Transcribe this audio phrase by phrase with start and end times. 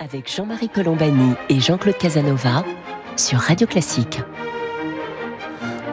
[0.00, 2.64] avec Jean-Marie Colombani et Jean-Claude Casanova
[3.16, 4.20] sur Radio Classique.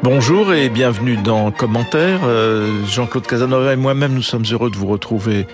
[0.02, 2.22] Bonjour et bienvenue dans Commentaire.
[2.24, 5.48] Euh, Jean-Claude Casanova et moi-même, nous sommes heureux de vous retrouver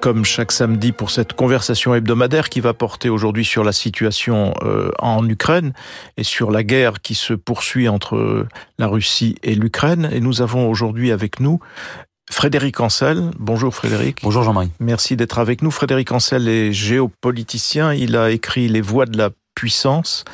[0.00, 4.90] comme chaque samedi pour cette conversation hebdomadaire qui va porter aujourd'hui sur la situation euh,
[4.98, 5.72] en Ukraine
[6.16, 8.46] et sur la guerre qui se poursuit entre
[8.78, 10.08] la Russie et l'Ukraine.
[10.12, 11.60] Et nous avons aujourd'hui avec nous
[12.30, 13.30] Frédéric Ancel.
[13.38, 14.18] Bonjour Frédéric.
[14.22, 14.70] Bonjour Jean-Marie.
[14.80, 15.70] Merci d'être avec nous.
[15.70, 17.94] Frédéric Ancel est géopoliticien.
[17.94, 20.24] Il a écrit Les voies de la puissance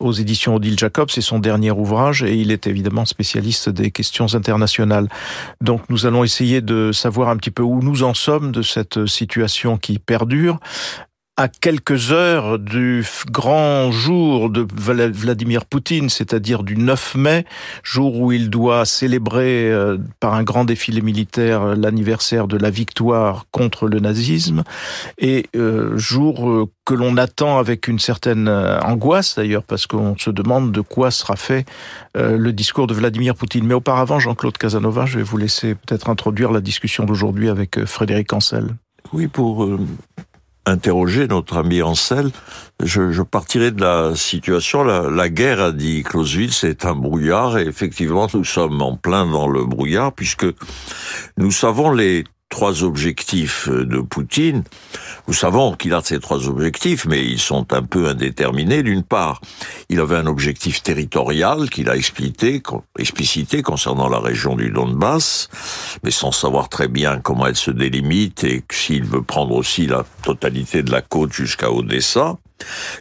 [0.00, 4.34] aux éditions Odile Jacob, c'est son dernier ouvrage et il est évidemment spécialiste des questions
[4.34, 5.08] internationales.
[5.62, 9.06] Donc nous allons essayer de savoir un petit peu où nous en sommes de cette
[9.06, 10.58] situation qui perdure
[11.38, 17.46] à quelques heures du grand jour de Vladimir Poutine, c'est-à-dire du 9 mai,
[17.82, 23.46] jour où il doit célébrer euh, par un grand défilé militaire l'anniversaire de la victoire
[23.50, 24.62] contre le nazisme,
[25.16, 30.30] et euh, jour euh, que l'on attend avec une certaine angoisse d'ailleurs, parce qu'on se
[30.30, 31.64] demande de quoi sera fait
[32.16, 33.64] le discours de Vladimir Poutine.
[33.64, 38.32] Mais auparavant, Jean-Claude Casanova, je vais vous laisser peut-être introduire la discussion d'aujourd'hui avec Frédéric
[38.32, 38.74] Ancel.
[39.12, 39.64] Oui, pour
[40.66, 42.30] interroger notre ami Ansel,
[42.82, 44.84] je, je partirai de la situation.
[44.84, 49.26] La, la guerre, a dit Clausewitz, c'est un brouillard, et effectivement, nous sommes en plein
[49.26, 50.46] dans le brouillard, puisque
[51.36, 54.62] nous savons les trois objectifs de Poutine.
[55.26, 58.82] Nous savons qu'il a ces trois objectifs, mais ils sont un peu indéterminés.
[58.82, 59.40] D'une part,
[59.92, 62.62] il avait un objectif territorial qu'il a explicité,
[62.98, 65.50] explicité concernant la région du Donbass,
[66.02, 70.06] mais sans savoir très bien comment elle se délimite et s'il veut prendre aussi la
[70.22, 72.38] totalité de la côte jusqu'à Odessa.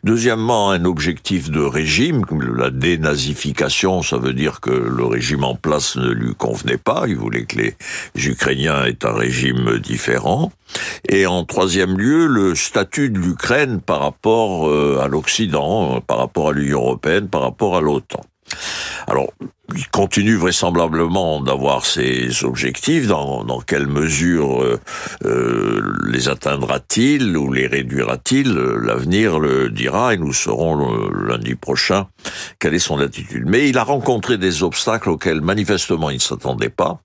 [0.04, 2.24] Deuxièmement, un objectif de régime,
[2.56, 7.18] la dénazification, ça veut dire que le régime en place ne lui convenait pas, il
[7.18, 7.76] voulait que les
[8.16, 10.52] Ukrainiens aient un régime différent.
[11.10, 16.50] Et en troisième lieu, le statut de l'Ukraine par rapport euh, à l'Occident, par rapport
[16.50, 18.22] à l'Union européenne, par rapport à l'OTAN.
[19.08, 19.32] Alors,
[19.76, 23.08] il continue vraisemblablement d'avoir ses objectifs.
[23.08, 24.80] Dans, dans quelle mesure euh,
[25.26, 28.54] euh les atteindra-t-il ou les réduira-t-il?
[28.54, 32.08] L'avenir le dira et nous saurons lundi prochain
[32.60, 33.44] quelle est son attitude.
[33.48, 37.02] Mais il a rencontré des obstacles auxquels manifestement il ne s'attendait pas.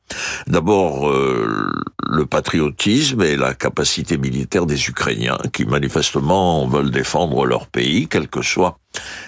[0.46, 1.70] D'abord, euh,
[2.08, 8.28] le patriotisme et la capacité militaire des Ukrainiens qui manifestement veulent défendre leur pays, quelles
[8.28, 8.78] que soient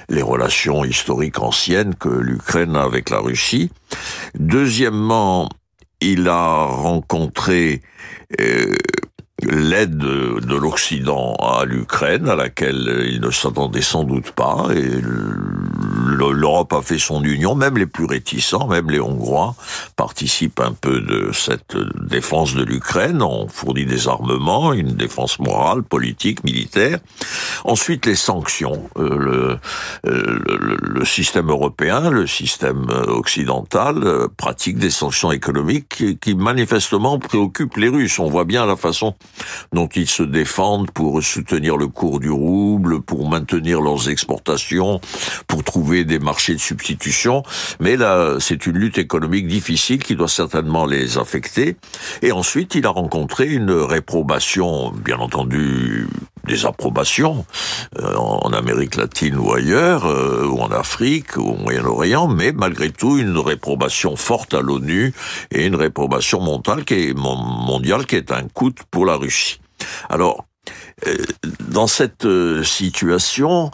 [0.09, 3.70] les relations historiques anciennes que l'Ukraine avec la Russie.
[4.38, 5.48] Deuxièmement,
[6.00, 7.82] il a rencontré
[8.41, 8.74] euh,
[9.43, 15.00] l'aide de l'Occident à l'Ukraine, à laquelle il ne s'attendait sans doute pas, et
[16.19, 19.54] l'Europe a fait son union, même les plus réticents, même les Hongrois,
[19.97, 23.22] participent un peu de cette défense de l'Ukraine.
[23.22, 26.98] On fournit des armements, une défense morale, politique, militaire.
[27.65, 28.88] Ensuite, les sanctions.
[28.98, 29.59] Euh, le,
[30.04, 37.19] le, le, système européen, le système occidental euh, pratique des sanctions économiques qui, qui manifestement
[37.19, 38.19] préoccupent les Russes.
[38.19, 39.15] On voit bien la façon
[39.72, 45.00] dont ils se défendent pour soutenir le cours du rouble, pour maintenir leurs exportations,
[45.47, 47.43] pour trouver des marchés de substitution.
[47.81, 51.77] Mais là, c'est une lutte économique difficile qui doit certainement les affecter.
[52.22, 56.06] Et ensuite, il a rencontré une réprobation, bien entendu,
[56.48, 57.47] des approbations
[58.00, 62.91] euh, en Amérique latine ou ailleurs, euh, ou en Afrique, ou au Moyen-Orient, mais malgré
[62.91, 65.14] tout une réprobation forte à l'ONU
[65.53, 69.60] et une réprobation mondiale qui est, mondiale qui est un coût pour la Russie.
[70.09, 70.47] Alors,
[71.60, 73.70] dans cette euh, situation,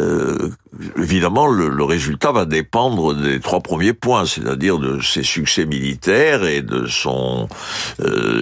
[0.00, 0.50] euh,
[0.98, 6.62] évidemment, le, résultat va dépendre des trois premiers points, c'est-à-dire de ses succès militaires et
[6.62, 7.48] de son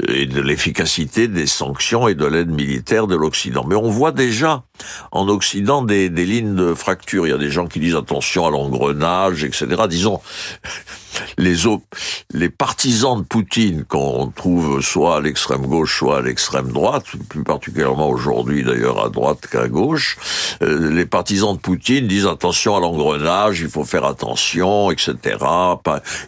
[0.08, 3.64] et de l'efficacité des sanctions et de l'aide militaire de l'Occident.
[3.68, 4.64] Mais on voit déjà
[5.12, 7.26] en Occident des, des lignes de fracture.
[7.26, 9.66] Il y a des gens qui disent attention à l'engrenage, etc.
[9.88, 10.20] Disons
[11.38, 11.54] les,
[12.32, 17.44] les partisans de Poutine qu'on trouve soit à l'extrême gauche, soit à l'extrême droite, plus
[17.44, 20.16] particulièrement aujourd'hui d'ailleurs à droite qu'à gauche,
[20.62, 25.36] euh, les partisans de Poutine disent attention à l'engrenage, il faut faire attention, etc.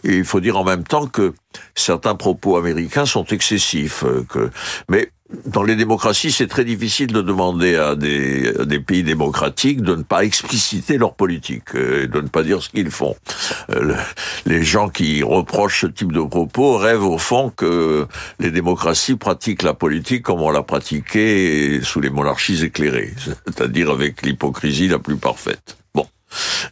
[0.03, 1.33] Et il faut dire en même temps que
[1.75, 4.03] certains propos américains sont excessifs.
[4.03, 4.49] Euh, que,
[4.89, 5.09] mais
[5.45, 10.03] dans les démocraties, c'est très difficile de demander à des, des, pays démocratiques de ne
[10.03, 13.15] pas expliciter leur politique, euh, et de ne pas dire ce qu'ils font.
[13.71, 13.93] Euh,
[14.45, 18.07] les gens qui reprochent ce type de propos rêvent au fond que
[18.39, 23.13] les démocraties pratiquent la politique comme on l'a pratiquée sous les monarchies éclairées,
[23.45, 25.77] c'est-à-dire avec l'hypocrisie la plus parfaite.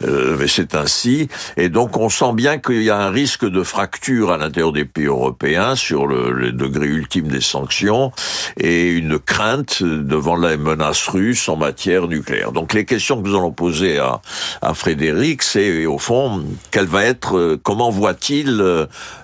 [0.03, 1.29] Euh, mais c'est ainsi.
[1.57, 4.85] Et donc on sent bien qu'il y a un risque de fracture à l'intérieur des
[4.85, 8.11] pays européens sur le, degré ultime des sanctions
[8.57, 12.51] et une crainte devant la menace russe en matière nucléaire.
[12.51, 14.21] Donc les questions que nous allons poser à,
[14.61, 18.63] à Frédéric, c'est au fond quelle va être, comment voit-il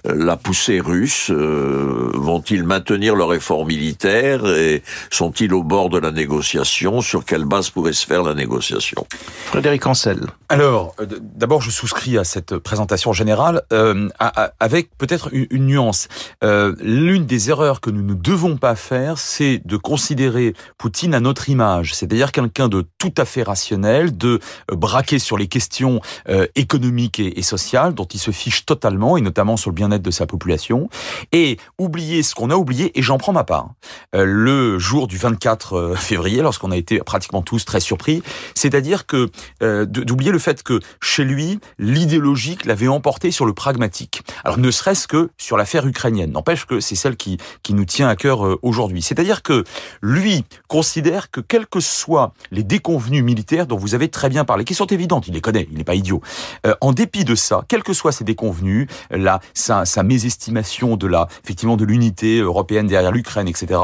[0.04, 7.02] la poussée russe Vont-ils maintenir leur effort militaire et sont-ils au bord de la négociation?
[7.02, 9.06] Sur quelle base pourrait se faire la négociation?
[9.46, 10.31] Frédéric Ancel.
[10.50, 14.10] Alors, euh, d'abord, je souscris à cette présentation générale, euh,
[14.60, 16.08] avec peut-être une, nuance.
[16.44, 21.20] Euh, L'une des erreurs que nous ne devons pas faire, c'est de considérer Poutine à
[21.20, 24.40] notre image, c'est-à-dire quelqu'un de tout à fait rationnel, de
[24.72, 29.18] euh, braquer sur les questions euh, économiques et, et, sociales, dont il se fiche totalement,
[29.18, 30.90] et notamment sur le bien-être de sa population,
[31.32, 33.70] et oublier ce qu'on a oublié, et j'en prends ma part.
[34.14, 38.22] le jour du 24 février, lorsqu'on a été pratiquement tous très surpris,
[38.56, 39.30] c'est-à-dire que
[40.12, 44.24] d'oublier le fait que chez lui, l'idéologique l'avait emporté sur le pragmatique.
[44.44, 46.34] Alors ne serait-ce que sur l'affaire ukrainienne.
[46.34, 49.02] N'empêche que c'est celle qui, qui nous tient à cœur euh, aujourd'hui.
[49.02, 49.64] C'est-à-dire que
[50.02, 54.66] lui considère que quels que soient les déconvenus militaires dont vous avez très bien parlé,
[54.66, 56.22] qui sont évidentes, il les connaît, il n'est pas idiot,
[56.66, 61.08] euh, en dépit de ça, quels que soient ces déconvenus, la, sa, sa mésestimation de
[61.08, 63.80] la, effectivement, de l'unité européenne derrière l'Ukraine, etc.,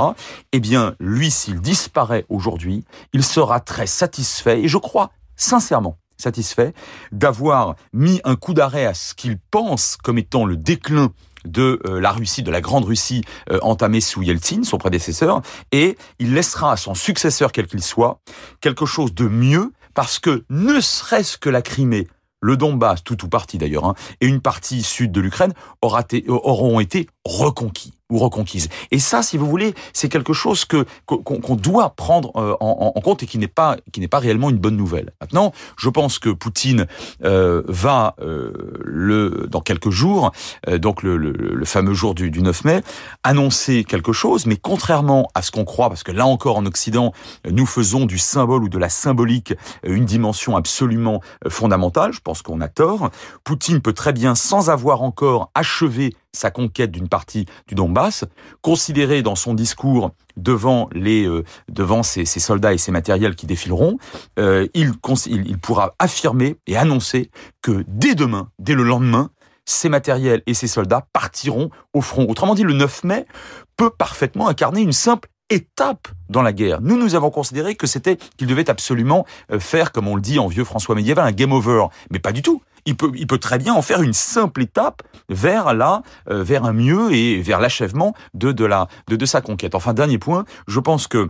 [0.52, 2.84] eh bien, lui, s'il disparaît aujourd'hui,
[3.14, 6.74] il sera très satisfait, et je crois sincèrement satisfait
[7.12, 11.12] d'avoir mis un coup d'arrêt à ce qu'il pense comme étant le déclin
[11.46, 15.42] de euh, la Russie, de la grande Russie euh, entamée sous Yeltsin, son prédécesseur,
[15.72, 18.20] et il laissera à son successeur, quel qu'il soit,
[18.62, 22.08] quelque chose de mieux, parce que ne serait-ce que la Crimée,
[22.42, 27.08] le Donbass, tout ou partie d'ailleurs, hein, et une partie sud de l'Ukraine auront été
[27.28, 28.70] reconquis ou reconquise.
[28.92, 33.02] Et ça, si vous voulez, c'est quelque chose que qu'on doit prendre euh, en, en,
[33.02, 35.12] compte et qui n'est pas qui n'est pas réellement une bonne nouvelle.
[35.20, 36.88] Maintenant, je pense que Poutine
[37.24, 38.54] euh, va euh,
[38.86, 40.32] le dans quelques jours,
[40.70, 42.82] euh, donc le, le, le, fameux jour du, du 9 mai,
[43.24, 44.46] annoncer quelque chose.
[44.46, 47.12] Mais contrairement à ce qu'on croit, parce que là encore en Occident,
[47.50, 49.54] nous faisons du symbole ou de la symbolique
[49.84, 52.14] une dimension absolument fondamentale.
[52.14, 53.10] Je pense qu'on a tort.
[53.44, 58.26] Poutine peut très bien, sans avoir encore achevé sa conquête d'une partie du Donbass,
[58.62, 63.98] considéré dans son discours devant les euh, devant ses, soldats et ses matériels qui défileront,
[64.40, 64.94] euh, il,
[65.26, 67.32] il, il pourra affirmer et annoncer
[67.62, 69.32] que dès demain, dès le lendemain,
[69.66, 72.26] ces matériels et ces soldats partiront au front.
[72.30, 73.26] Autrement dit, le 9 mai
[73.76, 76.82] peut parfaitement incarner une simple étape dans la guerre.
[76.82, 80.40] Nous, nous avons considéré que c'était qu'il devait absolument euh, faire, comme on le dit
[80.40, 81.86] en vieux François médiéval, un game over.
[82.12, 85.04] Mais pas du tout il peut, il peut très bien en faire une simple étape
[85.30, 89.42] vers là, euh, vers un mieux et vers l'achèvement de, de, la, de, de sa
[89.42, 89.76] conquête.
[89.76, 91.30] Enfin, dernier point, je pense que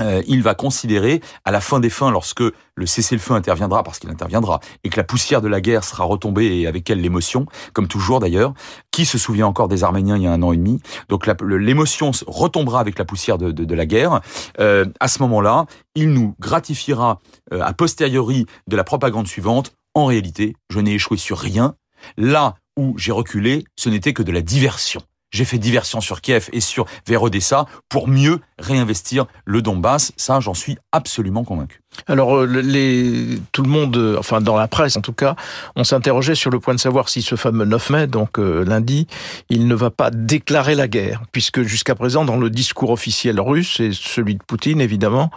[0.00, 4.10] euh, il va considérer, à la fin des fins, lorsque le cessez-le-feu interviendra, parce qu'il
[4.10, 7.88] interviendra, et que la poussière de la guerre sera retombée, et avec elle l'émotion, comme
[7.88, 8.54] toujours d'ailleurs,
[8.90, 12.12] qui se souvient encore des Arméniens il y a un an et demi Donc l'émotion
[12.26, 14.20] retombera avec la poussière de, la guerre.
[14.58, 17.18] Euh, à ce moment-là, il nous gratifiera
[17.52, 19.72] euh, a posteriori de la propagande suivante.
[19.94, 21.74] En réalité, je n'ai échoué sur rien.
[22.16, 25.02] Là où j'ai reculé, ce n'était que de la diversion.
[25.30, 30.12] J'ai fait diversion sur Kiev et sur vers Odessa pour mieux réinvestir le Donbass.
[30.16, 31.80] Ça, j'en suis absolument convaincu.
[32.06, 35.36] Alors, euh, les, tout le monde, euh, enfin dans la presse en tout cas,
[35.76, 39.06] on s'interrogeait sur le point de savoir si ce fameux 9 mai, donc euh, lundi,
[39.48, 43.80] il ne va pas déclarer la guerre, puisque jusqu'à présent, dans le discours officiel russe
[43.80, 45.30] et celui de Poutine, évidemment,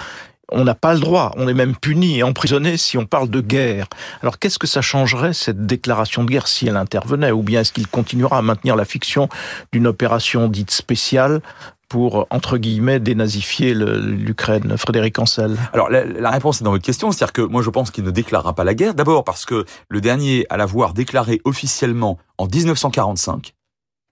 [0.52, 3.42] on n'a pas le droit, on est même puni et emprisonné si on parle de
[3.42, 3.88] guerre.
[4.22, 7.32] Alors qu'est-ce que ça changerait cette déclaration de guerre si elle intervenait?
[7.32, 9.30] Ou bien est-ce qu'il continuera à maintenir la fiction
[9.72, 11.42] d'une opération dite spéciale
[11.88, 14.78] pour, entre guillemets, dénazifier l'Ukraine?
[14.78, 17.92] Frédéric Ancel Alors, la, la, réponse est dans votre question, c'est-à-dire que moi je pense
[17.92, 18.96] qu'il ne déclarera pas la guerre.
[18.96, 23.54] D'abord parce que le dernier à l'avoir déclaré officiellement en 1945,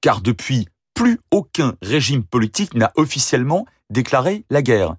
[0.01, 4.96] car depuis, plus aucun régime politique n'a officiellement déclaré la guerre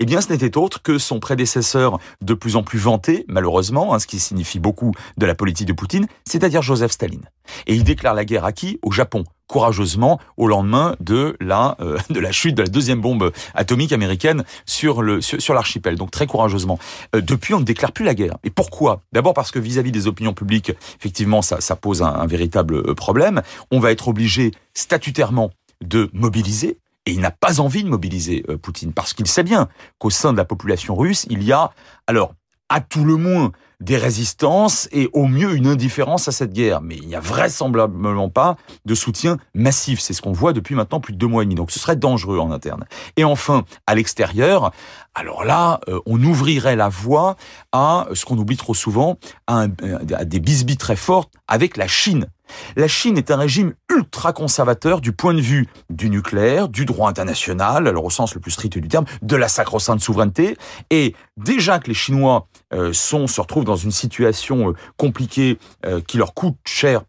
[0.00, 3.98] eh bien ce n'était autre que son prédécesseur de plus en plus vanté, malheureusement, hein,
[3.98, 7.28] ce qui signifie beaucoup de la politique de Poutine, c'est-à-dire Joseph Staline.
[7.66, 8.78] Et il déclare la guerre à qui?
[8.82, 13.32] Au Japon courageusement au lendemain de la euh, de la chute de la deuxième bombe
[13.54, 15.96] atomique américaine sur sur, l'archipel.
[15.96, 16.78] Donc très courageusement.
[17.14, 18.38] Euh, depuis, on ne déclare plus la guerre.
[18.44, 19.02] Et pourquoi?
[19.12, 22.94] D'abord parce que vis-à-vis -vis des opinions publiques, effectivement, ça, pose un, un véritable euh,
[22.94, 23.42] problème.
[23.70, 25.50] On va être obligé statutairement
[25.84, 29.68] de mobiliser et il n'a pas envie de mobiliser euh, Poutine, parce qu'il sait bien
[29.98, 31.70] qu'au sein de la population russe, il y a,
[32.06, 32.34] alors,
[32.68, 36.80] à tout le moins, des résistances et au mieux une indifférence à cette guerre.
[36.80, 40.00] Mais il n'y a vraisemblablement pas de soutien massif.
[40.00, 41.56] C'est ce qu'on voit depuis maintenant plus de deux mois et demi.
[41.56, 42.84] Donc ce serait dangereux en interne.
[43.16, 44.72] Et enfin, à l'extérieur,
[45.14, 47.36] alors là, euh, on ouvrirait la voie
[47.72, 52.26] à ce qu'on oublie trop souvent, à, des bisbis très fortes avec la Chine.
[52.76, 57.08] La Chine est un régime ultra conservateur du point de vue du nucléaire, du droit
[57.08, 60.56] international, alors au sens le plus strict du terme, de la sacro-sainte souveraineté.
[60.90, 66.00] Et déjà que les Chinois euh, sont, se retrouvent dans une situation euh, compliquée euh,
[66.00, 67.02] qui leur coûte cher,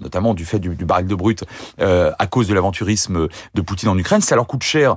[0.00, 1.44] notamment du fait du, du baril de brut,
[1.78, 4.96] à cause de l'aventurisme de Poutine en Ukraine, ça leur coûte cher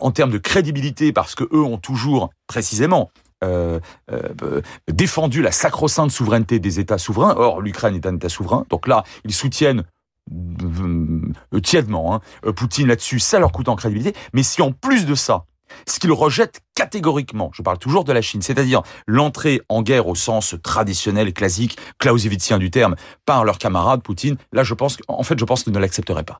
[0.00, 3.10] en termes de crédibilité parce que eux ont toujours précisément
[3.42, 3.80] euh,
[4.12, 7.34] euh, défendu la sacro-sainte souveraineté des États souverains.
[7.36, 8.66] Or, l'Ukraine est un État souverain.
[8.68, 9.84] Donc là, ils soutiennent
[10.32, 13.18] euh, tièdement hein, Poutine là-dessus.
[13.18, 14.18] Ça leur coûte en crédibilité.
[14.32, 15.44] Mais si en plus de ça,
[15.86, 20.14] ce qu'ils rejettent catégoriquement, je parle toujours de la Chine, c'est-à-dire l'entrée en guerre au
[20.14, 22.96] sens traditionnel, classique, clausewitzien du terme,
[23.26, 26.38] par leur camarade Poutine, là je pense, en fait je pense qu'ils ne l'accepteraient pas.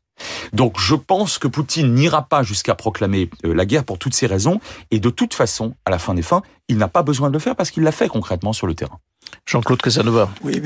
[0.53, 4.27] Donc je pense que Poutine n'ira pas jusqu'à proclamer euh, la guerre pour toutes ces
[4.27, 4.61] raisons,
[4.91, 7.39] et de toute façon, à la fin des fins, il n'a pas besoin de le
[7.39, 8.99] faire parce qu'il l'a fait concrètement sur le terrain.
[9.47, 10.31] Jean-Claude Casanova.
[10.43, 10.63] Oui,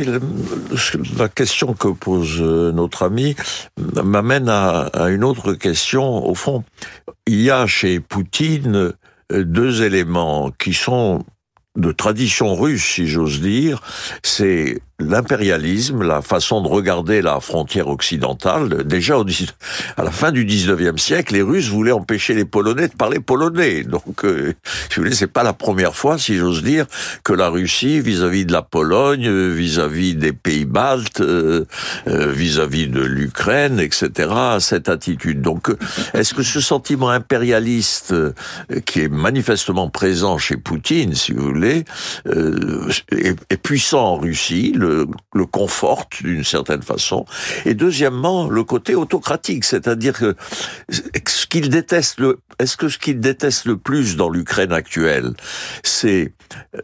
[1.18, 3.34] la, question que pose euh, notre ami
[4.04, 6.26] m'amène à, à, une autre question.
[6.26, 6.64] Au fond,
[7.26, 8.92] il y a chez Poutine
[9.32, 11.24] euh, deux éléments qui sont
[11.76, 13.80] de tradition russe, si j'ose dire,
[14.22, 18.84] c'est l'impérialisme, la façon de regarder la frontière occidentale.
[18.84, 19.24] Déjà au,
[19.96, 23.82] à la fin du 19e siècle, les Russes voulaient empêcher les Polonais de parler polonais.
[23.82, 24.54] Donc, euh,
[24.90, 26.86] je voulais, c'est pas la première fois, si j'ose dire,
[27.24, 31.64] que la Russie, vis-à-vis de la Pologne, vis-à-vis des pays baltes, euh,
[32.06, 35.42] euh, vis-à-vis de l'Ukraine, etc., a cette attitude.
[35.42, 35.70] Donc,
[36.12, 38.14] est-ce que ce sentiment impérialiste
[38.84, 41.84] qui est manifestement présent chez Poutine, si vous voulez,
[43.10, 47.26] est puissant en Russie le, conforte d'une certaine façon.
[47.64, 50.34] Et deuxièmement, le côté autocratique, c'est-à-dire que
[51.54, 55.34] qu'il déteste le, est-ce que ce qu'il déteste le plus dans l'Ukraine actuelle,
[55.84, 56.32] c'est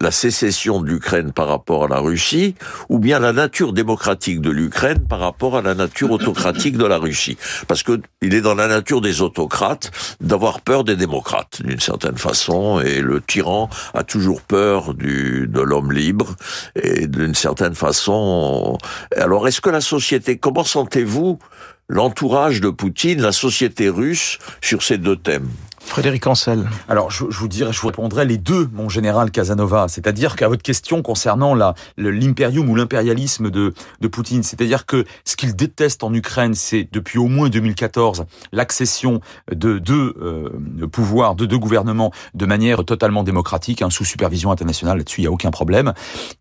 [0.01, 2.55] la sécession de l'Ukraine par rapport à la Russie,
[2.89, 6.99] ou bien la nature démocratique de l'Ukraine par rapport à la nature autocratique de la
[6.99, 7.37] Russie?
[7.67, 12.17] Parce que il est dans la nature des autocrates d'avoir peur des démocrates, d'une certaine
[12.17, 16.37] façon, et le tyran a toujours peur du, de l'homme libre,
[16.77, 18.79] et d'une certaine façon.
[19.17, 21.41] Alors, est-ce que la société, comment sentez-vous
[21.91, 26.69] l'entourage de Poutine, la société russe, sur ces deux thèmes Frédéric Ancel.
[26.89, 29.87] Alors, je, je, vous dirais, je vous répondrai les deux, mon général Casanova.
[29.89, 35.37] C'est-à-dire qu'à votre question concernant la, l'impérium ou l'impérialisme de, de Poutine, c'est-à-dire que ce
[35.37, 39.21] qu'il déteste en Ukraine, c'est depuis au moins 2014 l'accession
[39.51, 44.99] de deux euh, pouvoirs, de deux gouvernements de manière totalement démocratique, hein, sous supervision internationale.
[44.99, 45.93] Là-dessus, il n'y a aucun problème.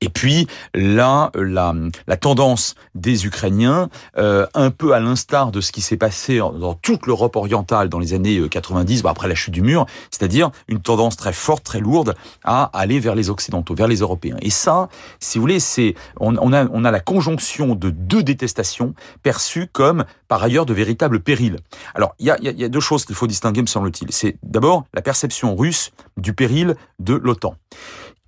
[0.02, 1.74] Et puis là, la,
[2.08, 6.76] la tendance des Ukrainiens, euh, un peu à l'instar de ce qui s'est passé dans
[6.76, 11.16] toute l'Europe orientale dans les années 90, bah après la du mur, c'est-à-dire une tendance
[11.16, 14.38] très forte, très lourde à aller vers les occidentaux, vers les européens.
[14.42, 18.94] Et ça, si vous voulez, c'est on, a on a la conjonction de deux détestations
[19.24, 21.58] perçues comme par ailleurs de véritables périls.
[21.96, 24.12] Alors il y a, y a deux choses qu'il faut distinguer, me semble-t-il.
[24.12, 27.56] C'est d'abord la perception russe du péril de l'OTAN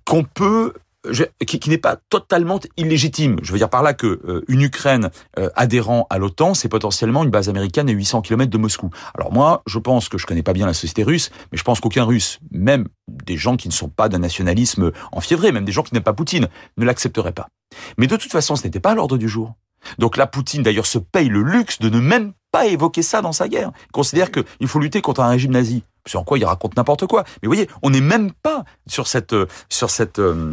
[0.04, 0.74] qu'on peut
[1.46, 3.36] qui, qui n'est pas totalement illégitime.
[3.42, 7.24] Je veux dire par là que euh, une Ukraine euh, adhérant à l'OTAN, c'est potentiellement
[7.24, 8.90] une base américaine à 800 km de Moscou.
[9.14, 11.80] Alors moi, je pense que je connais pas bien la société russe, mais je pense
[11.80, 15.82] qu'aucun Russe, même des gens qui ne sont pas d'un nationalisme enfiévré, même des gens
[15.82, 17.48] qui n'aiment pas Poutine, ne l'accepteraient pas.
[17.98, 19.54] Mais de toute façon, ce n'était pas à l'ordre du jour.
[19.98, 23.32] Donc là, Poutine d'ailleurs se paye le luxe de ne même pas évoquer ça dans
[23.32, 23.72] sa guerre.
[23.88, 25.82] Il considère qu'il faut lutter contre un régime nazi.
[26.06, 27.24] C'est en quoi il raconte n'importe quoi.
[27.24, 29.34] Mais vous voyez, on n'est même pas sur cette
[29.68, 30.52] sur cette euh,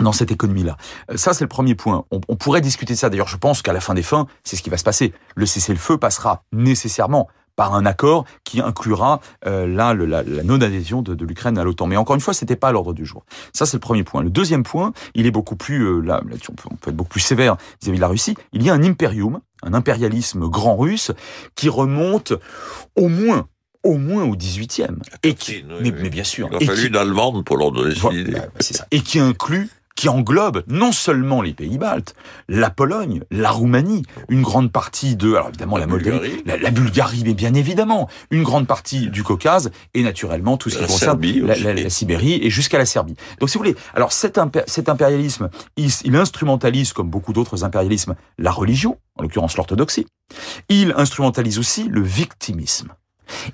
[0.00, 0.76] dans cette économie-là.
[1.10, 2.04] Euh, ça, c'est le premier point.
[2.10, 3.10] On, on pourrait discuter de ça.
[3.10, 5.12] D'ailleurs, je pense qu'à la fin des fins, c'est ce qui va se passer.
[5.36, 7.28] Le cessez-le-feu passera nécessairement
[7.60, 11.64] par un accord qui inclura euh, là le, la, la non-adhésion de, de l'Ukraine à
[11.64, 11.86] l'OTAN.
[11.86, 13.24] Mais encore une fois, c'était pas à l'ordre du jour.
[13.52, 14.22] Ça, c'est le premier point.
[14.22, 16.96] Le deuxième point, il est beaucoup plus euh, là, là on, peut, on peut être
[16.96, 18.34] beaucoup plus sévère vis-à-vis de la Russie.
[18.54, 21.12] Il y a un impérium, un impérialisme grand russe
[21.54, 22.32] qui remonte
[22.96, 23.46] au moins
[23.82, 24.96] au moins au 18e.
[25.22, 26.48] Et qui, mais, mais, bien sûr.
[26.52, 28.32] Il a fallu qui, une Allemande pour leur donner cette idée.
[28.32, 28.86] Bah, c'est ça.
[28.90, 32.14] Et qui inclut qui englobe non seulement les pays baltes,
[32.48, 36.70] la Pologne, la Roumanie, une grande partie de, alors évidemment la, la Moldavie, la, la,
[36.70, 41.20] Bulgarie, mais bien évidemment, une grande partie du Caucase et naturellement tout ce qui concerne
[41.44, 43.14] la, la, Sibérie et jusqu'à la Serbie.
[43.40, 47.62] Donc si vous voulez, alors cet, impé cet impérialisme, il, il instrumentalise, comme beaucoup d'autres
[47.64, 50.06] impérialismes, la religion, en l'occurrence l'orthodoxie.
[50.70, 52.94] Il instrumentalise aussi le victimisme.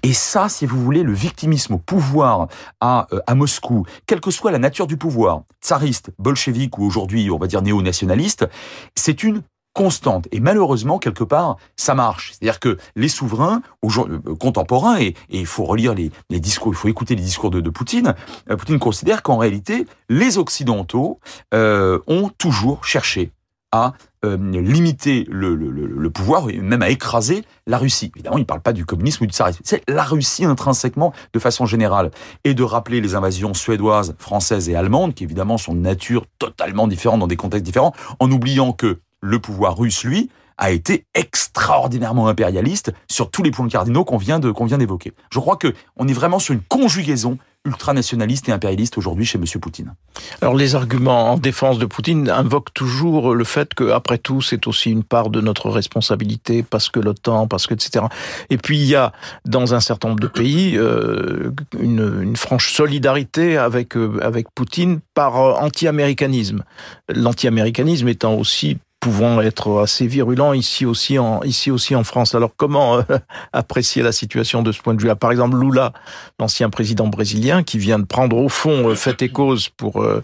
[0.02, 2.49] Et ça, si vous voulez, le victimisme au pouvoir
[2.80, 7.38] à, à Moscou, quelle que soit la nature du pouvoir, tsariste, bolchevique ou aujourd'hui, on
[7.38, 8.49] va dire néo-nationaliste,
[8.95, 9.42] c'est une
[9.76, 10.26] constante.
[10.33, 12.33] Et malheureusement, quelque part, ça marche.
[12.33, 17.14] C'est-à-dire que les souverains euh, contemporains, et il faut relire les, discours, il faut écouter
[17.14, 18.14] les discours de, Poutine,
[18.50, 21.21] euh, Poutine considère qu'en réalité, les Occidentaux
[21.52, 23.33] euh, ont toujours cherché
[23.76, 28.11] à limiter le, pouvoir et même à écraser la Russie.
[28.16, 29.61] Évidemment, il ne parle pas du communisme ou du tsarisme.
[29.64, 32.11] C'est la Russie intrinsèquement, de façon générale.
[32.45, 36.88] Et de rappeler les invasions suédoises, françaises et allemandes, qui évidemment sont de nature totalement
[36.88, 42.28] différente dans des contextes différents, en oubliant que le pouvoir russe, lui, a été extraordinairement
[42.28, 45.12] impérialiste sur tous les points cardinaux qu'on vient qu'on d'évoquer.
[45.30, 49.44] Je crois que on est vraiment sur une conjugaison ultranationaliste et impérialiste aujourd'hui chez M.
[49.61, 49.94] Poutine.
[50.40, 54.66] Alors les arguments en défense de Poutine invoquent toujours le fait que, après tout, c'est
[54.66, 58.06] aussi une part de notre responsabilité parce que l'OTAN, parce que etc.
[58.50, 59.12] Et puis il y a
[59.44, 65.37] dans un certain nombre de pays euh, une, franche solidarité avec euh, avec Poutine par
[65.40, 66.62] euh, anti-américanisme.
[67.08, 72.35] L'anti-américanisme étant aussi pouvant être assez virulents ici aussi en ici aussi en France.
[72.35, 73.03] Alors comment euh,
[73.53, 75.17] apprécier la situation de ce point de vue-là?
[75.17, 75.93] Par exemple, Lula,
[76.41, 80.23] l'ancien président brésilien, qui vient de prendre au fond euh, fait et cause pour euh,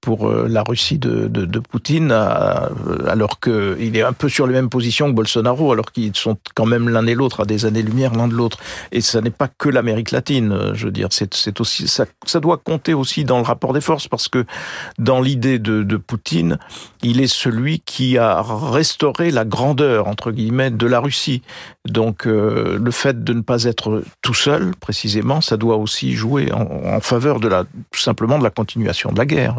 [0.00, 4.68] pour euh, la Russie de, de, Poutine, alors qu'il est un peu sur les mêmes
[4.68, 8.28] positions que Bolsonaro, alors qu'ils sont quand même l'un et l'autre à des années-lumière l'un
[8.28, 8.58] de l'autre.
[8.92, 12.58] Et ça n'est pas que l'Amérique latine, je veux dire, c'est aussi ça, ça doit
[12.58, 14.44] compter aussi dans le rapport des forces, parce que
[14.98, 16.58] dans l'idée de, de Poutine,
[17.02, 21.42] il est celui qui a restauré la grandeur entre guillemets de la Russie.
[21.86, 26.62] Donc le fait de ne pas être tout seul, précisément, ça doit aussi jouer en,
[26.62, 29.56] en faveur de la tout simplement de la continuation de la guerre.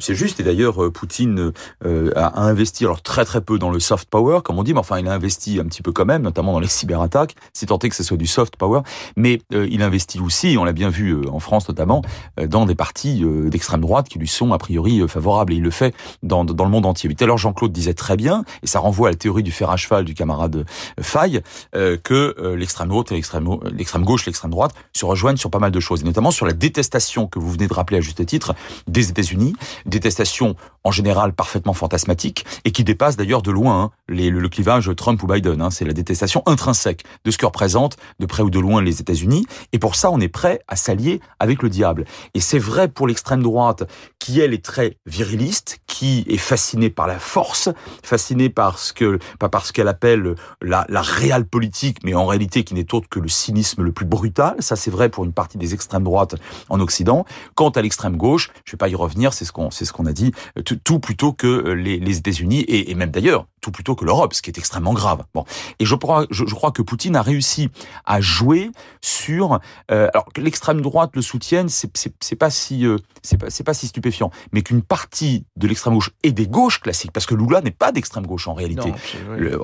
[0.00, 1.52] c'est juste, et d'ailleurs, euh, Poutine
[1.84, 4.80] euh, a investi, alors très très peu dans le soft power, comme on dit, mais
[4.80, 7.88] enfin, il a investi un petit peu quand même, notamment dans les cyberattaques, c'est tenté
[7.88, 8.80] que ce soit du soft power,
[9.16, 12.02] mais euh, il investit aussi, on l'a bien vu en France notamment,
[12.46, 15.94] dans des partis d'extrême droite qui lui sont a priori favorables, et il le fait
[16.22, 17.10] dans, dans le monde entier.
[17.20, 19.76] À l'heure, Jean-Claude disait très bien, et ça renvoie à la théorie du fer à
[19.76, 20.64] cheval du camarade
[21.00, 21.40] Faye,
[21.72, 26.04] que l'extrême droite l'extrême gauche, l'extrême droite se rejoignent sur pas mal de choses, et
[26.04, 28.54] notamment sur la détestation que vous venez de rappeler à juste titre
[28.86, 29.54] des États-Unis
[29.86, 35.22] détestation en général parfaitement fantasmatique et qui dépasse d'ailleurs de loin hein, le, clivage Trump
[35.22, 35.60] ou Biden.
[35.60, 35.70] Hein.
[35.70, 39.46] c'est la détestation intrinsèque de ce que représentent de près ou de loin les États-Unis.
[39.72, 42.04] Et pour ça, on est prêt à s'allier avec le diable.
[42.34, 43.84] Et c'est vrai pour l'extrême droite
[44.18, 47.68] qui elle est très viriliste, qui est fascinée par la force,
[48.02, 52.26] fascinée par ce que pas par ce qu'elle appelle la, la réelle politique, mais en
[52.26, 54.56] réalité qui n'est autre que le cynisme le plus brutal.
[54.60, 56.34] Ça, c'est vrai pour une partie des extrêmes droites
[56.68, 57.24] en Occident.
[57.54, 60.06] Quant à l'extrême gauche, je vais pas y revenir c'est ce qu'on c'est ce qu'on
[60.06, 63.94] a dit, euh, tout plutôt que les, les États-Unis et, et même d'ailleurs tout plutôt
[63.98, 65.24] que l'Europe, ce qui est extrêmement grave.
[65.34, 65.44] Bon,
[65.78, 67.68] et je crois, je, crois que Poutine a réussi
[68.06, 69.60] à jouer sur.
[69.90, 73.86] Euh, alors que l'extrême droite le soutienne, c'est pas si euh, c'est pas pas si
[73.86, 77.70] stupéfiant, mais qu'une partie de l'extrême gauche et des gauches classiques, parce que Lula n'est
[77.70, 78.94] pas d'extrême gauche en réalité,
[79.36, 79.58] le,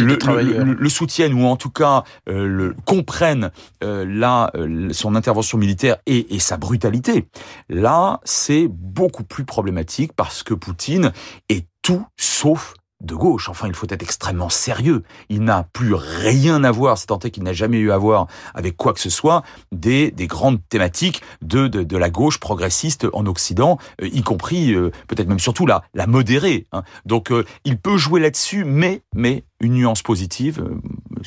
[0.00, 3.50] le, le, soutiennent ou en tout cas euh, le comprennent
[3.84, 4.50] euh, là
[4.92, 7.26] son intervention militaire et, et sa brutalité.
[7.68, 11.12] Là, c'est beaucoup plus problématique parce que Poutine
[11.48, 13.48] est tout sauf de gauche.
[13.48, 15.02] Enfin, il faut être extrêmement sérieux.
[15.28, 18.76] Il n'a plus rien à voir, c'est tant qu'il n'a jamais eu à voir avec
[18.76, 23.26] quoi que ce soit, des, des grandes thématiques de, de, de la gauche progressiste en
[23.26, 26.66] Occident, euh, y compris, euh, peut-être même surtout la, la modérée.
[26.72, 26.82] Hein.
[27.06, 30.64] Donc, euh, il peut jouer là-dessus, mais, mais une nuance positive,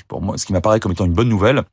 [0.07, 1.63] pour moi, ce qui m'apparaît comme étant une bonne nouvelle,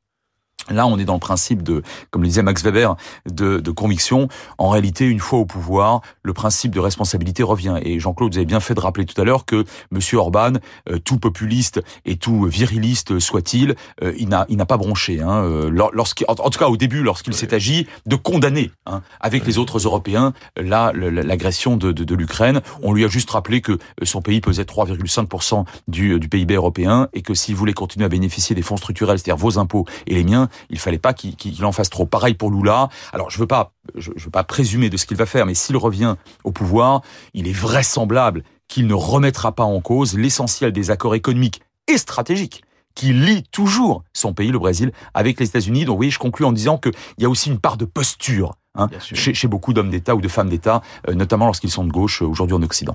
[0.68, 2.96] Là, on est dans le principe de, comme le disait Max Weber,
[3.31, 4.29] de, de, conviction.
[4.59, 7.79] En réalité, une fois au pouvoir, le principe de responsabilité revient.
[7.83, 10.55] Et Jean-Claude, vous avez bien fait de rappeler tout à l'heure que Monsieur Orban,
[10.88, 15.20] euh, tout populiste et tout viriliste soit-il, euh, il n'a, il n'a pas bronché.
[15.20, 19.46] Hein, euh, lorsqu'il, en, tout cas, au début, lorsqu'il s'est agi de condamner, hein, avec
[19.46, 23.79] les autres Européens, là, l'agression de, de, de l'Ukraine, on lui a juste rappelé que
[24.03, 28.55] son pays pesait 3,5% du, du PIB européen et que s'il voulait continuer à bénéficier
[28.55, 31.90] des fonds structurels, c'est-à-dire vos impôts et les miens, il fallait pas qu'il en fasse
[31.90, 32.07] trop.
[32.07, 32.88] Pareil pour Lula.
[33.12, 35.77] Alors je veux pas, je, veux pas présumer de ce qu'il va faire, mais s'il
[35.77, 37.03] revient au pouvoir,
[37.35, 42.62] il est vraisemblable qu'il ne remettra pas en cause l'essentiel des accords économiques et stratégiques
[42.94, 45.85] qui lient toujours son pays, le Brésil, avec les États-Unis.
[45.85, 48.88] Donc oui, je conclue en disant qu'il y a aussi une part de posture hein,
[49.01, 52.23] chez, chez, beaucoup d'hommes d'État ou de femmes d'État, euh, notamment lorsqu'ils sont de gauche
[52.23, 52.94] euh, aujourd'hui en Occident.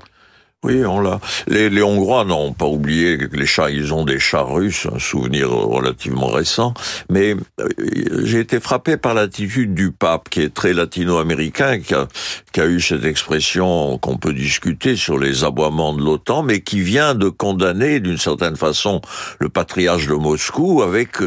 [0.65, 1.19] Oui, on l'a.
[1.45, 4.97] Les, les, Hongrois n'ont pas oublié que les chars, ils ont des chars russes, un
[4.97, 6.73] souvenir relativement récent.
[7.07, 7.67] Mais euh,
[8.23, 12.07] j'ai été frappé par l'attitude du pape, qui est très latino-américain, qui a,
[12.51, 16.81] qui a eu cette expression qu'on peut discuter sur les aboiements de l'OTAN, mais qui
[16.81, 19.01] vient de condamner d'une certaine façon
[19.39, 21.17] le patriarche de Moscou avec,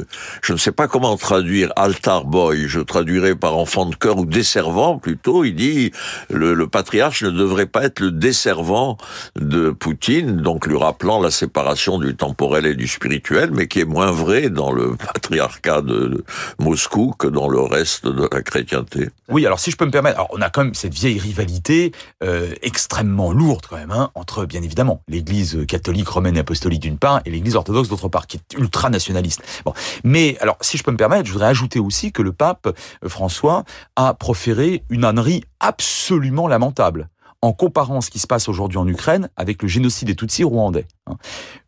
[0.43, 4.27] je ne sais pas comment traduire altar boy, je traduirais par enfant de cœur ou
[4.27, 5.45] desservant plutôt.
[5.45, 5.93] Il dit
[6.29, 8.99] le, le patriarche ne devrait pas être le desservant
[9.37, 13.85] de Poutine, donc lui rappelant la séparation du temporel et du spirituel, mais qui est
[13.85, 16.25] moins vrai dans le patriarcat de
[16.59, 19.11] Moscou que dans le reste de la chrétienté.
[19.29, 21.93] Oui, alors si je peux me permettre, alors on a quand même cette vieille rivalité
[22.23, 26.99] euh, extrêmement lourde quand même hein, entre bien évidemment l'Église catholique romaine et apostolique d'une
[26.99, 29.43] part et l'Église orthodoxe d'autre part, qui est ultra nationaliste.
[29.65, 32.67] Bon, mais alors si je peux me permettre, je voudrais ajouter aussi que le pape
[32.67, 33.65] euh, François
[33.97, 37.09] a proféré une ânerie absolument lamentable
[37.43, 40.87] en comparant ce qui se passe aujourd'hui en Ukraine avec le génocide des Tutsis rwandais.
[41.07, 41.17] Hein.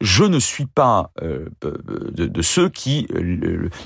[0.00, 3.06] Je ne suis pas euh, de, de, ceux qui,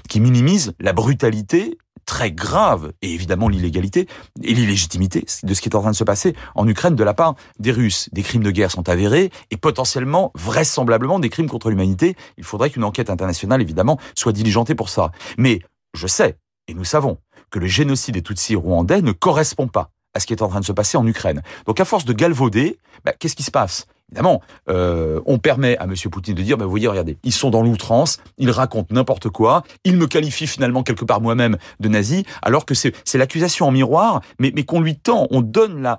[0.09, 4.07] qui minimisent la brutalité très grave, et évidemment l'illégalité
[4.43, 7.15] et l'illégitimité de ce qui est en train de se passer en Ukraine de la
[7.15, 8.09] part des Russes.
[8.13, 12.17] Des crimes de guerre sont avérés et potentiellement, vraisemblablement, des crimes contre l'humanité.
[12.37, 15.13] Il faudrait qu'une enquête internationale, évidemment, soit diligentée pour ça.
[15.39, 15.61] Mais
[15.95, 16.37] je sais,
[16.69, 17.19] et nous savons,
[17.51, 20.61] que le génocide des Tutsis rwandais ne correspond pas à ce qui est en train
[20.61, 21.43] de se passer en Ukraine.
[21.67, 23.87] Donc à force de galvauder, bah, qu'est-ce qui se passe?
[24.13, 25.95] Évidemment, euh, on permet à M.
[26.11, 29.65] Poutine de dire, bah, vous voyez, regardez, ils sont dans l'outrance, ils racontent n'importe quoi,
[29.83, 34.21] ils me qualifient finalement quelque part moi-même de nazi, alors que c'est l'accusation en miroir,
[34.39, 35.99] mais, qu'on lui tend, on donne la,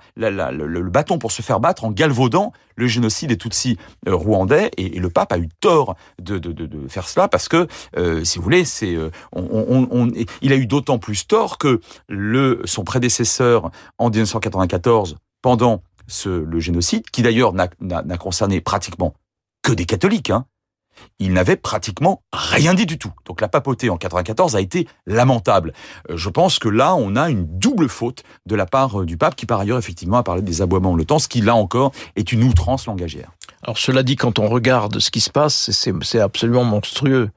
[0.51, 4.95] le, bâton pour se faire battre en galvaudant le génocide des Tutsis euh, rwandais, et,
[4.97, 6.39] et, le pape a eu tort de,
[6.87, 8.63] faire cela, parce que, euh, si vous voulez,
[10.41, 16.59] il a eu d'autant plus tort que le, son prédécesseur en 1994, pendant ce, le
[16.59, 19.13] génocide, qui d'ailleurs n'a concerné pratiquement
[19.63, 20.45] que des catholiques, hein,
[21.19, 23.11] il n'avait pratiquement rien dit du tout.
[23.25, 25.73] Donc la papauté en 94 a été lamentable.
[26.09, 29.17] Euh, je pense que là, on a une double faute de la part euh, du
[29.17, 31.91] pape, qui par ailleurs effectivement a parlé des aboiements le temps, ce qui là encore
[32.15, 33.31] est une outrance langagière.
[33.63, 37.29] Alors cela dit, quand on regarde ce qui se passe, c'est absolument monstrueux.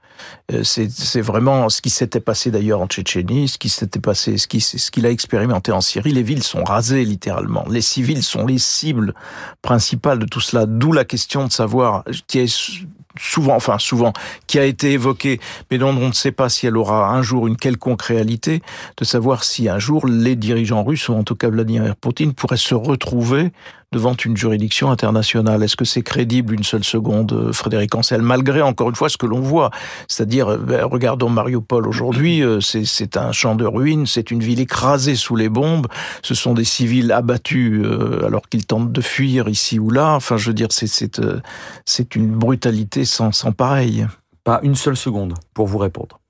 [0.53, 4.47] Euh, c'est vraiment ce qui s'était passé d'ailleurs en Tchétchénie, ce qui s'était passé, ce
[4.47, 6.13] qu'il ce qu'il a expérimenté en Syrie.
[6.13, 7.65] Les villes sont rasées littéralement.
[7.71, 9.15] Les civils sont les cibles
[9.63, 10.67] principales de tout cela.
[10.67, 12.79] D'où la question de savoir qui est
[13.19, 14.13] souvent, enfin souvent,
[14.47, 17.47] qui a été évoquée, mais dont on ne sait pas si elle aura un jour
[17.47, 18.63] une quelconque réalité,
[18.97, 22.57] de savoir si un jour les dirigeants russes, ou en tout cas Vladimir Poutine, pourraient
[22.57, 23.53] se retrouver
[23.93, 25.63] devant une juridiction internationale.
[25.63, 29.17] Est-ce que c'est crédible une seule seconde, euh, Frédéric Ancel, malgré encore une fois ce
[29.17, 29.71] que l'on voit?
[30.09, 34.61] C'est-à-dire, euh, ben, regardons Mariupol aujourd'hui, euh, c'est un champ de ruines, c'est une ville
[34.61, 35.87] écrasée sous les bombes,
[36.23, 37.85] ce sont des civils abattus
[38.25, 40.15] alors qu'ils tentent de fuir ici ou là.
[40.15, 44.07] Enfin, je veux dire, c'est une brutalité sans, sans pareil.
[44.45, 46.21] Pas une seule seconde pour vous répondre.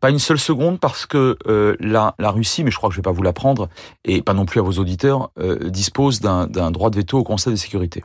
[0.00, 3.00] Pas une seule seconde parce que euh, la, la, Russie, mais je crois que je
[3.00, 3.68] vais pas vous l'apprendre,
[4.04, 7.52] et pas non plus à vos auditeurs, euh, dispose d'un droit de veto au Conseil
[7.52, 8.02] de sécurité.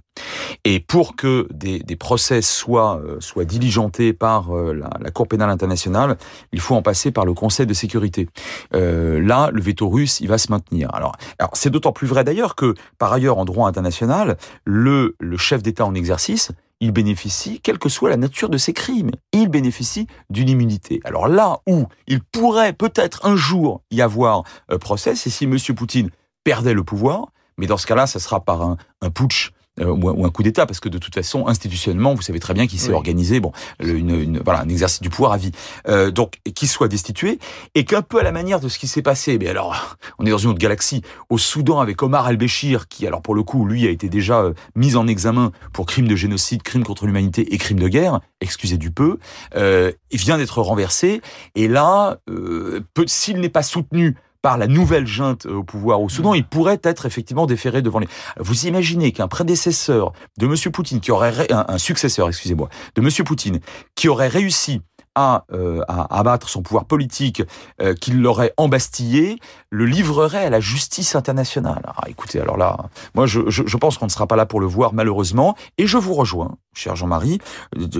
[0.65, 5.27] Et pour que des, des procès soient, euh, soient diligentés par euh, la, la, Cour
[5.27, 6.17] pénale internationale,
[6.51, 8.27] il faut en passer par le Conseil de sécurité.
[8.73, 10.89] Euh, là, le veto russe, il va se maintenir.
[10.93, 15.37] Alors, alors c'est d'autant plus vrai d'ailleurs que, par ailleurs, en droit international, le, le
[15.37, 16.51] chef d'État en exercice
[16.83, 20.99] il bénéficie, quelle que soit la nature de ses crimes, il bénéficie d'une immunité.
[21.05, 25.57] Alors là où il pourrait peut-être un jour y avoir euh, procès, c'est si M.
[25.77, 26.09] Poutine
[26.43, 30.25] perdait le pouvoir, mais dans ce cas-là, ça sera par un, un putsch euh, ou
[30.25, 32.91] un coup d'État, parce que de toute façon, institutionnellement, vous savez très bien qu'il s'est
[32.91, 35.51] organisé, bon, une, une, voilà, un exercice du pouvoir à vie,
[35.87, 37.39] euh, donc qu'il soit destitué,
[37.75, 40.29] et qu'un peu à la manière de ce qui s'est passé, mais alors, on est
[40.29, 43.87] dans une autre galaxie, au Soudan avec Omar al-Béchir, qui, alors pour le coup, lui
[43.87, 47.57] a été déjà euh, mis en examen pour crimes de génocide, crimes contre l'humanité et
[47.57, 49.17] crimes de guerre, excusez du peu,
[49.55, 51.21] euh, il vient d'être renversé,
[51.55, 56.33] et là, euh, s'il n'est pas soutenu par la nouvelle junte au pouvoir au Soudan,
[56.33, 58.09] il pourrait être effectivement déféré devant les.
[58.37, 63.61] Vous imaginez qu'un prédécesseur de Monsieur Poutine, qui aurait un, successeur, excusez-moi, de Monsieur Poutine,
[63.95, 64.81] qui aurait réussi
[65.15, 67.41] à, euh, à abattre son pouvoir politique,
[67.81, 69.37] euh, qu'il l'aurait embastillé,
[69.69, 71.81] le livrerait à la justice internationale.
[71.85, 72.77] Ah, écoutez, alors là,
[73.15, 75.87] moi je, je, je pense qu'on ne sera pas là pour le voir malheureusement, et
[75.87, 77.39] je vous rejoins, cher Jean-Marie,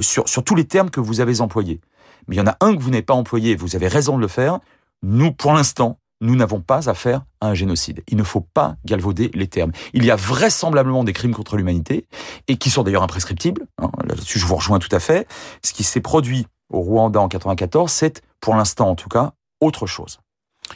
[0.02, 1.80] sur, sur tous les termes que vous avez employés.
[2.28, 4.22] Mais il y en a un que vous n'avez pas employé, vous avez raison de
[4.22, 4.60] le faire.
[5.04, 8.02] Nous, pour l'instant, nous n'avons pas affaire à un génocide.
[8.08, 9.72] Il ne faut pas galvauder les termes.
[9.94, 12.08] Il y a vraisemblablement des crimes contre l'humanité,
[12.48, 13.68] et qui sont d'ailleurs imprescriptibles.
[13.82, 15.28] Hein, là-dessus, je vous rejoins tout à fait.
[15.64, 19.86] Ce qui s'est produit au Rwanda en 94, c'est, pour l'instant en tout cas, autre
[19.86, 20.20] chose.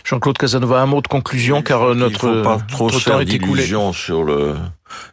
[0.04, 4.24] Jean-Claude Casanova, un mot de conclusion, car notre, Il faut pas trop faire d'illusions sur
[4.24, 4.56] le,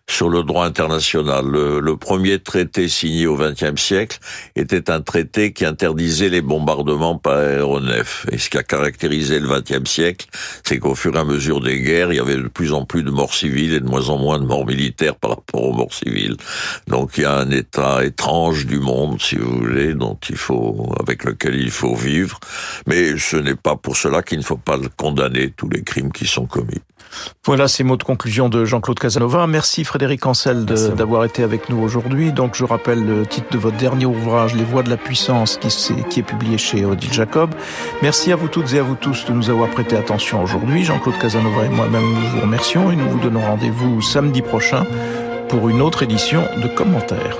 [0.08, 1.46] sur le droit international.
[1.46, 4.18] Le, premier traité signé au XXe siècle
[4.56, 8.26] était un traité qui interdisait les bombardements par aéronefs.
[8.30, 10.26] Et ce qui a caractérisé le XXe siècle,
[10.64, 13.02] c'est qu'au fur et à mesure des guerres, il y avait de plus en plus
[13.02, 15.94] de morts civiles et de moins en moins de morts militaires par rapport aux morts
[15.94, 16.36] civiles.
[16.88, 20.92] Donc il y a un état étrange du monde, si vous voulez, dont il faut,
[21.00, 22.38] avec lequel il faut vivre.
[22.86, 26.26] Mais ce n'est pas pour cela qu'il ne faut pas condamner tous les crimes qui
[26.26, 26.80] sont commis.
[27.44, 29.46] Voilà ces mots de conclusion de Jean-Claude Casanova.
[29.46, 32.32] Merci Frédéric Ancel d'avoir été avec nous aujourd'hui.
[32.32, 35.68] Donc je rappelle le titre de votre dernier ouvrage, Les voix de la puissance, qui,
[35.68, 37.50] est, qui est publié chez Odile Jacob.
[38.02, 40.84] Merci à vous toutes et à vous tous de nous avoir prêté attention aujourd'hui.
[40.84, 44.84] Jean-Claude Casanova et moi-même nous vous remercions et nous vous donnons rendez-vous samedi prochain
[45.48, 47.38] pour une autre édition de commentaires.